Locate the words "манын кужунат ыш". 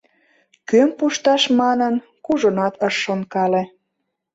1.59-2.95